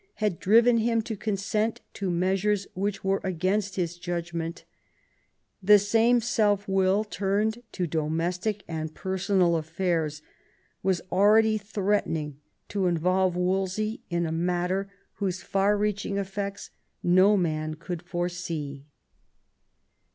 had 0.15 0.39
driven 0.39 0.77
him 0.79 0.99
to 1.03 1.15
consent 1.15 1.81
to 1.93 2.09
measures 2.09 2.65
which 2.73 3.03
were 3.03 3.21
against 3.23 3.75
his 3.75 3.99
judgment; 3.99 4.65
the 5.61 5.77
same 5.77 6.19
selfwill, 6.19 7.03
turned 7.07 7.61
to 7.71 7.85
domestic 7.85 8.63
and 8.67 8.95
personal 8.95 9.51
aflfairs, 9.51 10.23
was 10.81 11.03
already 11.11 11.55
threatening 11.55 12.39
to 12.67 12.87
involve 12.87 13.35
Wolsey 13.35 14.01
in 14.09 14.25
a 14.25 14.31
matter 14.31 14.89
whose 15.17 15.43
far 15.43 15.77
reaching 15.77 16.17
effects 16.17 16.71
no 17.03 17.37
man 17.37 17.75
could 17.75 18.01
foresee. 18.01 18.85